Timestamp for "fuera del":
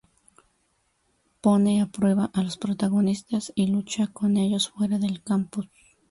4.69-5.21